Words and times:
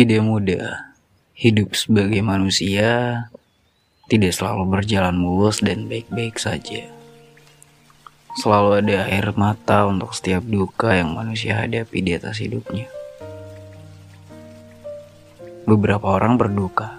Tidak 0.00 0.24
mudah 0.24 0.96
hidup 1.36 1.76
sebagai 1.76 2.24
manusia, 2.24 3.28
tidak 4.08 4.32
selalu 4.32 4.80
berjalan 4.80 5.12
mulus 5.12 5.60
dan 5.60 5.92
baik-baik 5.92 6.40
saja. 6.40 6.88
Selalu 8.40 8.80
ada 8.80 9.12
air 9.12 9.28
mata 9.36 9.84
untuk 9.84 10.16
setiap 10.16 10.40
duka 10.48 10.96
yang 10.96 11.12
manusia 11.12 11.60
hadapi 11.60 12.00
di 12.00 12.16
atas 12.16 12.40
hidupnya. 12.40 12.88
Beberapa 15.68 16.16
orang 16.16 16.40
berduka, 16.40 16.96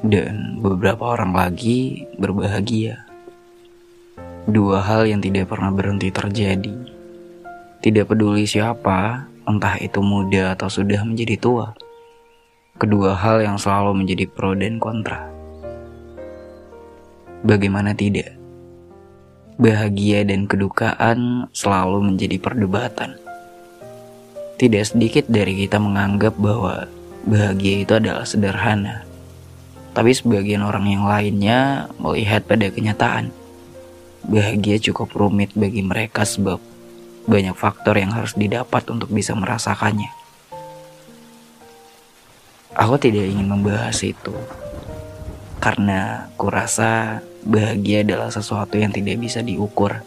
dan 0.00 0.64
beberapa 0.64 1.04
orang 1.04 1.36
lagi 1.36 2.08
berbahagia. 2.16 3.04
Dua 4.48 4.80
hal 4.80 5.12
yang 5.12 5.20
tidak 5.20 5.52
pernah 5.52 5.68
berhenti 5.68 6.08
terjadi. 6.08 6.72
Tidak 7.84 8.08
peduli 8.08 8.48
siapa, 8.48 9.28
entah 9.44 9.76
itu 9.76 10.00
muda 10.00 10.56
atau 10.56 10.72
sudah 10.72 11.04
menjadi 11.04 11.36
tua 11.36 11.83
kedua 12.74 13.14
hal 13.14 13.38
yang 13.38 13.54
selalu 13.54 14.02
menjadi 14.02 14.26
pro 14.26 14.50
dan 14.58 14.82
kontra. 14.82 15.30
Bagaimana 17.46 17.94
tidak? 17.94 18.34
Bahagia 19.54 20.26
dan 20.26 20.50
kedukaan 20.50 21.46
selalu 21.54 22.10
menjadi 22.10 22.42
perdebatan. 22.42 23.14
Tidak 24.58 24.82
sedikit 24.82 25.30
dari 25.30 25.54
kita 25.54 25.78
menganggap 25.78 26.34
bahwa 26.34 26.90
bahagia 27.22 27.86
itu 27.86 27.94
adalah 27.94 28.26
sederhana. 28.26 29.06
Tapi 29.94 30.10
sebagian 30.10 30.66
orang 30.66 30.90
yang 30.90 31.06
lainnya 31.06 31.86
melihat 32.02 32.42
pada 32.42 32.66
kenyataan. 32.74 33.30
Bahagia 34.26 34.82
cukup 34.90 35.14
rumit 35.14 35.54
bagi 35.54 35.86
mereka 35.86 36.26
sebab 36.26 36.58
banyak 37.30 37.54
faktor 37.54 38.02
yang 38.02 38.10
harus 38.10 38.34
didapat 38.34 38.82
untuk 38.90 39.14
bisa 39.14 39.30
merasakannya. 39.38 40.23
Aku 42.74 42.98
tidak 42.98 43.30
ingin 43.30 43.46
membahas 43.46 44.02
itu 44.02 44.34
karena 45.62 46.26
kurasa 46.34 47.22
bahagia 47.46 48.02
adalah 48.02 48.34
sesuatu 48.34 48.74
yang 48.74 48.90
tidak 48.90 49.16
bisa 49.22 49.46
diukur 49.46 50.02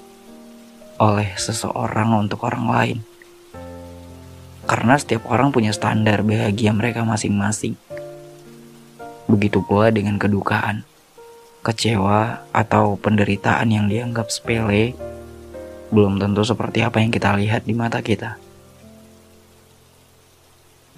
oleh 0.99 1.31
seseorang 1.39 2.11
untuk 2.17 2.43
orang 2.43 2.65
lain. 2.67 2.97
Karena 4.67 4.99
setiap 4.99 5.31
orang 5.31 5.55
punya 5.55 5.71
standar 5.71 6.27
bahagia 6.27 6.75
mereka 6.75 7.07
masing-masing. 7.07 7.79
Begitu 9.31 9.63
pula 9.63 9.87
dengan 9.87 10.19
kedukaan, 10.19 10.83
kecewa, 11.63 12.43
atau 12.51 12.99
penderitaan 12.99 13.71
yang 13.71 13.87
dianggap 13.87 14.27
sepele, 14.27 14.91
belum 15.87 16.19
tentu 16.19 16.43
seperti 16.43 16.83
apa 16.83 16.99
yang 16.99 17.15
kita 17.15 17.31
lihat 17.39 17.63
di 17.63 17.71
mata 17.71 18.03
kita. 18.03 18.35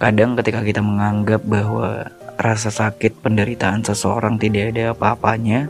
Kadang 0.00 0.32
ketika 0.32 0.64
kita 0.64 0.80
menganggap 0.80 1.44
bahwa 1.44 2.08
rasa 2.40 2.72
sakit 2.72 3.20
penderitaan 3.20 3.84
seseorang 3.84 4.40
tidak 4.40 4.72
ada 4.72 4.96
apa-apanya, 4.96 5.68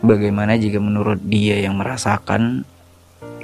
bagaimana 0.00 0.56
jika 0.56 0.80
menurut 0.80 1.20
dia 1.20 1.60
yang 1.60 1.76
merasakan 1.76 2.64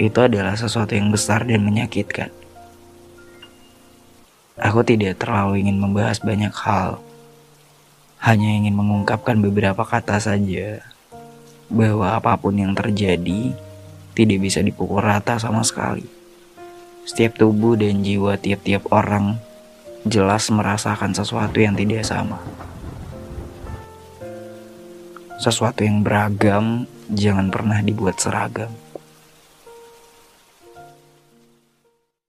itu 0.01 0.17
adalah 0.17 0.57
sesuatu 0.57 0.97
yang 0.97 1.13
besar 1.13 1.45
dan 1.45 1.61
menyakitkan? 1.61 2.33
Aku 4.57 4.81
tidak 4.81 5.21
terlalu 5.21 5.61
ingin 5.61 5.77
membahas 5.77 6.17
banyak 6.25 6.53
hal, 6.57 6.97
hanya 8.17 8.49
ingin 8.49 8.73
mengungkapkan 8.73 9.37
beberapa 9.45 9.85
kata 9.85 10.17
saja 10.17 10.81
bahwa 11.69 12.17
apa 12.17 12.33
pun 12.41 12.57
yang 12.57 12.73
terjadi 12.73 13.53
tidak 14.17 14.41
bisa 14.41 14.57
dipukul 14.65 15.05
rata 15.05 15.37
sama 15.37 15.61
sekali. 15.61 16.09
Setiap 17.05 17.37
tubuh 17.37 17.77
dan 17.77 18.01
jiwa 18.01 18.41
tiap-tiap 18.41 18.89
orang 18.89 19.37
jelas 20.03 20.51
merasakan 20.51 21.15
sesuatu 21.15 21.63
yang 21.63 21.75
tidak 21.79 22.03
sama. 22.03 22.39
Sesuatu 25.39 25.83
yang 25.83 26.03
beragam 26.03 26.87
jangan 27.11 27.51
pernah 27.51 27.79
dibuat 27.83 28.19
seragam. 28.19 28.71